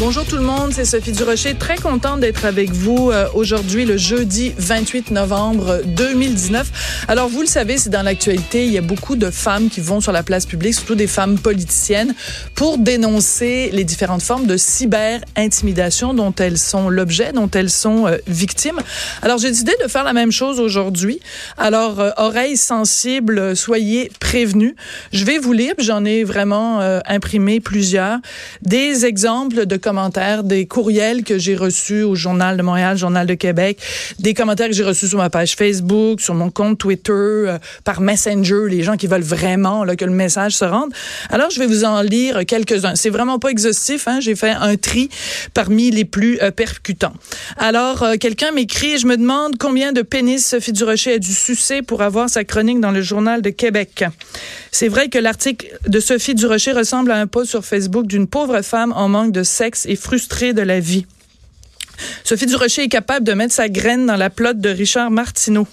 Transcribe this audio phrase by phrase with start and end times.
[0.00, 3.96] Bonjour tout le monde, c'est Sophie Durocher, très contente d'être avec vous euh, aujourd'hui le
[3.96, 7.04] jeudi 28 novembre 2019.
[7.08, 10.00] Alors vous le savez, c'est dans l'actualité, il y a beaucoup de femmes qui vont
[10.00, 12.14] sur la place publique, surtout des femmes politiciennes,
[12.54, 18.18] pour dénoncer les différentes formes de cyber-intimidation dont elles sont l'objet, dont elles sont euh,
[18.28, 18.78] victimes.
[19.22, 21.18] Alors j'ai décidé de faire la même chose aujourd'hui.
[21.56, 24.76] Alors euh, oreilles sensibles, soyez prévenus.
[25.12, 28.18] Je vais vous lire, j'en ai vraiment imprimé plusieurs,
[28.62, 33.32] des exemples de commentaires, des courriels que j'ai reçus au Journal de Montréal, Journal de
[33.32, 33.80] Québec,
[34.18, 38.02] des commentaires que j'ai reçus sur ma page Facebook, sur mon compte Twitter, euh, par
[38.02, 40.92] Messenger, les gens qui veulent vraiment que le message se rende.
[41.30, 42.96] Alors, je vais vous en lire quelques-uns.
[42.96, 44.20] C'est vraiment pas exhaustif, hein?
[44.20, 45.08] j'ai fait un tri
[45.54, 47.14] parmi les plus euh, percutants.
[47.56, 51.80] Alors, euh, quelqu'un m'écrit, je me demande combien de pénis Sophie Durocher a dû sucer
[51.80, 54.04] pour avoir sa chronique dans le Journal de Québec.
[54.70, 58.62] C'est vrai que l'article de Sophie Durocher ressemble à un post sur Facebook d'une pauvre
[58.62, 61.06] femme en manque de sexe et frustrée de la vie.
[62.24, 65.66] Sophie Durocher est capable de mettre sa graine dans la plotte de Richard Martineau.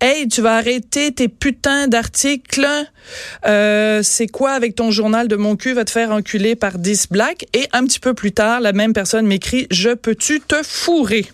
[0.00, 2.68] Hey, tu vas arrêter tes putains d'articles.
[3.46, 7.08] Euh, c'est quoi avec ton journal de mon cul va te faire enculer par 10
[7.10, 7.46] Black?
[7.52, 11.26] Et un petit peu plus tard, la même personne m'écrit Je peux-tu te fourrer?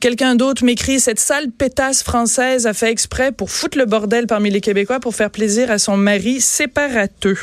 [0.00, 4.50] Quelqu'un d'autre m'écrit Cette sale pétasse française a fait exprès pour foutre le bordel parmi
[4.50, 7.38] les Québécois pour faire plaisir à son mari séparateux.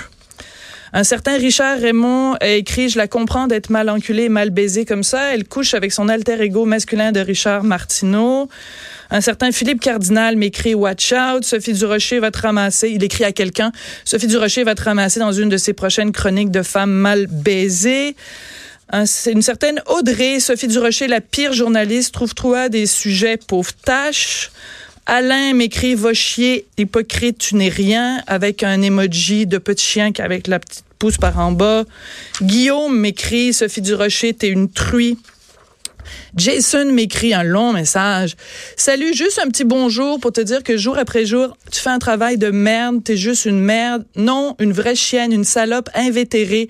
[0.93, 5.03] Un certain Richard Raymond a écrit Je la comprends d'être mal enculée mal baisée comme
[5.03, 5.33] ça.
[5.33, 8.49] Elle couche avec son alter ego masculin de Richard Martineau.
[9.09, 12.89] Un certain Philippe Cardinal m'écrit Watch out, Sophie Durocher va te ramasser.
[12.89, 13.71] Il écrit à quelqu'un
[14.03, 18.17] Sophie Durocher va te ramasser dans une de ses prochaines chroniques de femmes mal baisées.
[18.93, 24.51] Une certaine Audrey, Sophie Durocher, la pire journaliste, trouve toi des sujets pauvres tâches.
[25.05, 30.47] Alain m'écrit Va chier, hypocrite, tu n'es rien, avec un emoji de petit chien avec
[30.47, 31.85] la petite pouce par en bas.
[32.41, 35.17] Guillaume m'écrit Sophie Durocher, t'es une truie.
[36.35, 38.35] Jason m'écrit un long message.
[38.75, 41.99] Salut, juste un petit bonjour pour te dire que jour après jour, tu fais un
[41.99, 44.05] travail de merde, t'es juste une merde.
[44.15, 46.69] Non, une vraie chienne, une salope invétérée.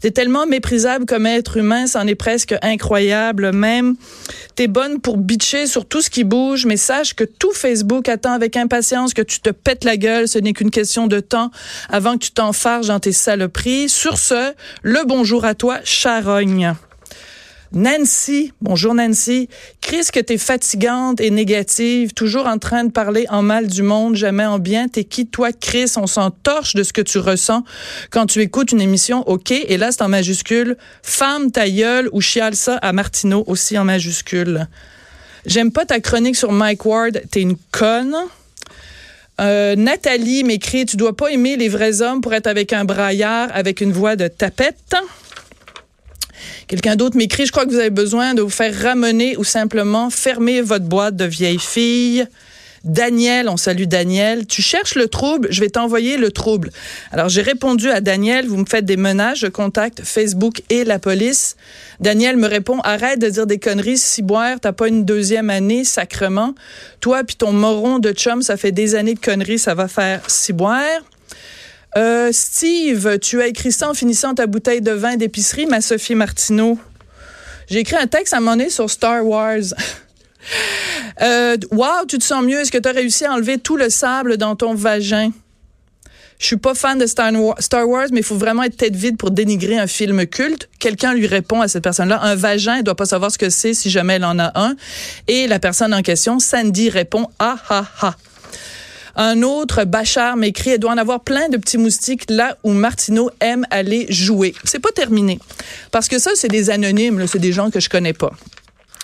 [0.00, 3.96] T'es tellement méprisable comme être humain, c'en est presque incroyable même.
[4.56, 8.32] T'es bonne pour bitcher sur tout ce qui bouge, mais sache que tout Facebook attend
[8.32, 10.28] avec impatience que tu te pètes la gueule.
[10.28, 11.50] Ce n'est qu'une question de temps
[11.88, 13.88] avant que tu t'enfarges dans tes saloperies.
[13.88, 14.52] Sur ce,
[14.82, 16.74] le bonjour à toi, charogne.
[17.72, 19.48] Nancy, bonjour Nancy.
[19.80, 24.16] Chris, que t'es fatigante et négative, toujours en train de parler en mal du monde,
[24.16, 24.88] jamais en bien.
[24.88, 25.92] T'es qui, toi, Chris?
[25.96, 27.62] On s'en torche de ce que tu ressens
[28.10, 29.52] quand tu écoutes une émission, OK?
[29.52, 30.76] Et là, c'est en majuscule.
[31.04, 34.66] Femme, ta gueule, ou chiale ça à Martineau, aussi en majuscule.
[35.46, 38.16] J'aime pas ta chronique sur Mike Ward, t'es une conne.
[39.40, 43.48] Euh, Nathalie m'écrit, tu dois pas aimer les vrais hommes pour être avec un braillard
[43.54, 44.96] avec une voix de tapette.
[46.66, 50.10] Quelqu'un d'autre m'écrit, je crois que vous avez besoin de vous faire ramener ou simplement
[50.10, 52.26] fermer votre boîte de vieille fille.
[52.84, 54.46] Daniel, on salue Daniel.
[54.46, 56.70] Tu cherches le trouble, je vais t'envoyer le trouble.
[57.12, 60.98] Alors j'ai répondu à Daniel, vous me faites des menaces, je contacte Facebook et la
[60.98, 61.56] police.
[62.00, 66.54] Daniel me répond, arrête de dire des conneries, ciboire, t'as pas une deuxième année, sacrement.
[67.00, 70.30] Toi puis ton moron de chum, ça fait des années de conneries, ça va faire
[70.30, 71.02] ciboire.
[71.96, 76.14] Euh, Steve, tu as écrit ça en finissant ta bouteille de vin d'épicerie, ma Sophie
[76.14, 76.78] Martineau.
[77.68, 79.58] J'ai écrit un texte à un moment donné sur Star Wars.
[81.22, 82.60] euh, wow, tu te sens mieux.
[82.60, 85.30] Est-ce que tu as réussi à enlever tout le sable dans ton vagin?
[86.38, 87.32] Je suis pas fan de Star
[87.86, 90.70] Wars, mais il faut vraiment être tête vide pour dénigrer un film culte.
[90.78, 93.74] Quelqu'un lui répond à cette personne-là, un vagin, elle doit pas savoir ce que c'est
[93.74, 94.74] si jamais elle en a un.
[95.28, 98.14] Et la personne en question, Sandy, répond, ah, ah, ah.
[99.16, 103.30] Un autre, Bachar, m'écrit, elle doit en avoir plein de petits moustiques là où Martineau
[103.40, 104.54] aime aller jouer.
[104.64, 105.38] C'est pas terminé.
[105.90, 108.32] Parce que ça, c'est des anonymes, c'est des gens que je connais pas.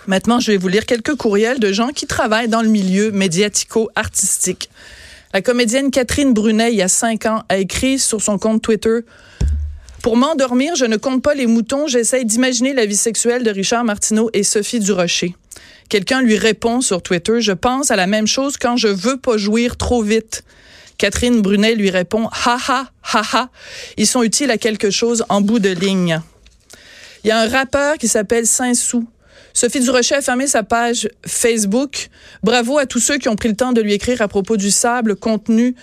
[0.06, 4.70] Maintenant, je vais vous lire quelques courriels de gens qui travaillent dans le milieu médiatico-artistique.
[5.34, 9.00] La comédienne Catherine Brunet, il y a cinq ans, a écrit sur son compte Twitter
[10.02, 13.82] pour m'endormir, je ne compte pas les moutons, j'essaie d'imaginer la vie sexuelle de Richard
[13.82, 15.34] Martineau et Sophie Durocher.
[15.88, 19.36] Quelqu'un lui répond sur Twitter, je pense à la même chose quand je veux pas
[19.36, 20.42] jouir trop vite.
[20.98, 23.48] Catherine Brunet lui répond, ha ha, ha ha,
[23.96, 26.20] ils sont utiles à quelque chose en bout de ligne.
[27.22, 29.06] Il y a un rappeur qui s'appelle Saint-Sou.
[29.52, 32.08] Sophie Durocher a fermé sa page Facebook.
[32.42, 34.70] Bravo à tous ceux qui ont pris le temps de lui écrire à propos du
[34.70, 35.74] sable contenu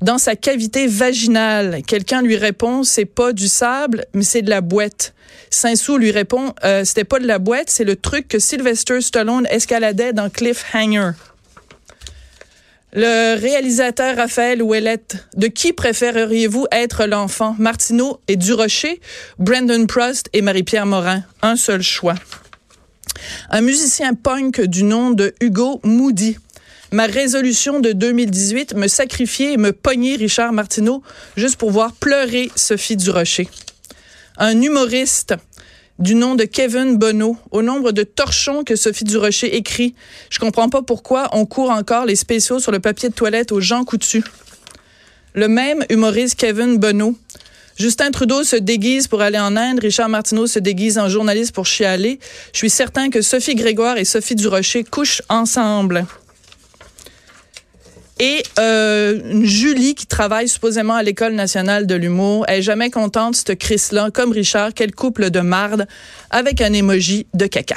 [0.00, 1.82] dans sa cavité vaginale.
[1.86, 5.14] Quelqu'un lui répond, c'est pas du sable, mais c'est de la boîte.
[5.50, 9.46] Saint-Sou lui répond, euh, c'était pas de la boîte, c'est le truc que Sylvester Stallone
[9.50, 11.12] escaladait dans Cliffhanger.
[12.94, 17.56] Le réalisateur Raphaël Ouellette, de qui préféreriez-vous être l'enfant?
[17.58, 19.00] Martineau et Durocher,
[19.38, 21.22] Brandon Prost et Marie-Pierre Morin.
[21.40, 22.16] Un seul choix.
[23.50, 26.36] Un musicien punk du nom de Hugo Moody.
[26.92, 31.02] Ma résolution de 2018, me sacrifier et me pogner Richard Martineau
[31.36, 33.48] juste pour voir pleurer Sophie Durocher.
[34.36, 35.34] Un humoriste
[35.98, 39.94] du nom de Kevin Bonneau, au nombre de torchons que Sophie Durocher écrit.
[40.30, 43.60] Je comprends pas pourquoi on court encore les spéciaux sur le papier de toilette aux
[43.60, 44.24] gens coutus.
[45.34, 47.16] Le même humoriste Kevin Bonneau.
[47.78, 51.66] Justin Trudeau se déguise pour aller en Inde, Richard Martineau se déguise en journaliste pour
[51.66, 52.18] chialer.
[52.52, 56.06] Je suis certain que Sophie Grégoire et Sophie Durocher couchent ensemble.
[58.20, 63.58] Et euh, Julie, qui travaille supposément à l'École nationale de l'humour, est jamais contente, cette
[63.58, 65.88] Chris-là, comme Richard, quel couple de marde,
[66.30, 67.76] avec un émoji de caca.